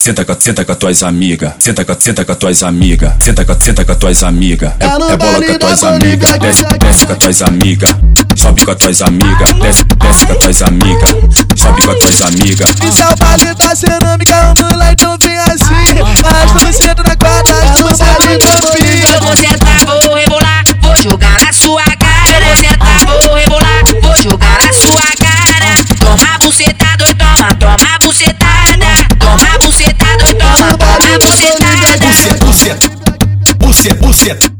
Senta 0.00 0.24
com, 0.24 0.32
senta 0.38 0.64
com 0.64 0.70
as 0.70 0.78
tuas 0.78 1.02
amigas, 1.02 1.52
senta 1.58 1.84
com, 1.84 2.00
senta 2.00 2.24
com 2.24 2.30
as 2.30 2.38
tuas 2.38 2.62
amigas, 2.62 3.12
senta 3.20 3.44
com, 3.44 3.60
senta 3.60 3.84
com 3.84 3.90
as 3.90 3.98
tuas 3.98 4.22
amigas. 4.22 4.72
É, 4.78 4.84
é 4.84 5.16
bola 5.16 5.44
com 5.44 5.50
as 5.50 5.58
tuas 5.58 5.82
amigas, 5.82 6.38
desce, 6.38 6.64
desce 6.78 7.04
com 7.04 7.12
as 7.14 7.18
tuas 7.18 7.42
amigas, 7.42 7.90
sobe 8.36 8.64
com 8.64 8.70
as 8.70 8.76
tuas 8.76 9.02
amigas, 9.02 9.52
desce, 9.60 9.84
desce 9.84 10.26
com 10.26 10.32
as 10.32 10.38
tuas 10.38 10.62
amigas, 10.62 11.10
sobe 11.56 11.82
com 11.82 11.90
as 11.90 11.98
tuas 11.98 12.22
amigas. 12.22 12.70
Isso 12.80 13.02
é 13.02 13.12
o 13.12 13.16
baile 13.16 13.54
da 13.56 13.74
cerâmica, 13.74 14.54
vamos 14.56 14.77
A 29.38 29.58
bucetada 29.58 30.34
toma, 30.34 30.68
a 30.70 31.18
bucetada 31.18 31.68
Buceta, 33.58 34.04
buceta, 34.04 34.50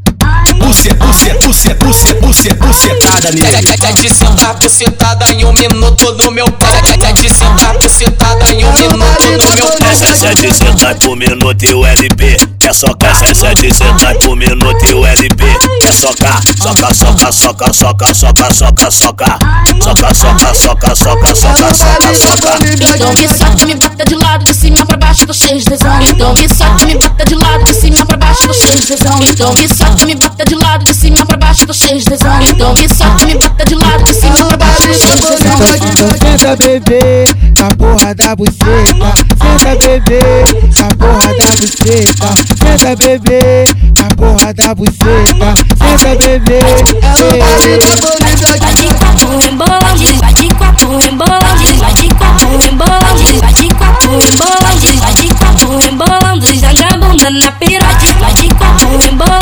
buceta, 0.54 2.14
buceta 2.20 2.66
Bucetada 2.66 3.30
nele 3.32 4.14
sentar 4.14 4.54
bucetada 4.54 5.30
em 5.32 5.44
um 5.44 5.52
minuto 5.52 6.14
no 6.22 6.30
meu 6.30 6.50
pau 6.52 6.70
Sete 6.84 7.28
sentar 7.30 7.78
bucetada 7.78 8.52
em 8.52 8.64
um 8.64 8.72
minuto 8.72 9.22
no 9.22 9.56
meu 9.56 9.66
pau 9.78 10.16
Sete 10.16 10.54
sentar 10.54 10.94
por 10.96 11.16
minuto 11.16 11.64
e 11.64 11.74
o 11.74 11.84
LP 11.84 12.36
É 12.62 12.72
só 12.72 12.94
cá, 12.94 13.14
sete 13.34 13.72
sentar 13.74 14.14
por 14.16 14.36
minuto 14.36 14.84
e 14.90 14.94
o 14.94 15.06
LP 15.06 15.44
É 15.82 15.92
só 15.92 16.12
cá 16.14 16.27
Soca, 16.68 16.92
soca, 16.92 17.32
soca, 17.32 17.72
soca, 17.72 18.14
soca, 18.14 18.52
soca, 18.52 18.90
soca. 18.90 19.38
Soca, 19.80 20.14
soca, 20.14 20.54
soca, 20.54 20.94
soca, 20.94 21.34
soca, 21.34 21.74
soca, 21.74 22.14
soca. 22.14 22.58
Então 22.94 23.14
me 23.14 23.26
soca, 23.26 23.66
me 23.66 23.74
bota 23.74 24.04
de 24.04 24.14
lado, 24.14 24.44
de 24.44 24.54
cima 24.54 24.84
pra 24.84 24.96
baixo, 24.98 25.26
tô 25.26 25.32
cheio 25.32 25.58
de 25.58 25.64
tesão. 25.64 26.02
Então 26.02 26.34
me 26.34 26.46
soca, 26.46 26.84
me 26.84 26.94
bota 26.96 27.24
de 27.24 27.34
lado, 27.36 27.64
de 27.64 27.74
cima 27.74 28.04
pra 28.04 28.16
baixo, 28.18 28.46
tô 28.46 28.52
cheio 28.52 28.80
de 28.80 28.86
tesão. 28.86 29.22
Então 29.22 29.54
me 29.54 29.68
soca, 29.68 30.04
me 30.04 30.14
bota 30.14 30.44
de 30.44 30.54
lado, 30.56 30.84
de 30.84 30.94
cima 30.94 31.24
pra 31.24 31.36
baixo, 31.38 31.66
tô 31.66 31.72
cheio 31.72 31.98
de 31.98 32.04
tesão. 32.04 32.42
Então 32.42 32.74
me 32.74 32.88
soca, 32.94 33.24
me 33.24 33.34
bota 33.34 33.64
de 33.64 33.74
lado, 33.74 34.04
de 34.04 34.14
cima 34.14 34.36
pra 34.36 34.56
baixo, 34.58 34.82
tô 34.82 34.92
cheio 34.92 35.16
de 35.16 35.26
tesão. 35.26 35.58
Senta 36.20 36.56
bebê, 36.56 37.24
com 37.56 37.64
a 37.64 37.68
porra 37.76 38.14
da 38.14 38.36
buceta. 38.36 39.14
Senta 39.40 39.74
bebê, 39.86 40.20
com 40.76 40.84
a 40.84 40.88
porra 40.96 41.34
da 41.34 41.50
buceta. 41.56 42.28
Senta 42.60 42.96
bebê, 42.96 43.64
na 43.98 44.08
porra 44.16 44.54
da 44.54 44.74
buceta. 44.74 45.54
Senta, 45.76 46.28
bebê. 46.28 46.58
Ela 46.58 47.38
tá 47.38 47.56
de 47.56 47.90
colorida 48.00 48.48
aqui. 48.54 48.88
Embolão 49.48 49.94
de 49.96 50.12
bate 50.14 50.48
copo, 50.54 50.86
embolão 51.08 51.38
de 51.56 51.72
bate 51.74 52.08
copo, 52.08 52.46
embolão 52.68 53.14
de 53.16 53.32
bate 53.40 53.68
copo, 53.74 54.08
embolão 54.14 54.74
de 54.78 54.92
bate 55.00 55.28
copo, 55.34 55.88
embolão 55.88 56.38
dos 56.38 56.60
vagabunda 56.60 57.30
na 57.30 57.52
pirote, 57.52 58.12
bate 58.20 58.48
copo. 58.48 59.37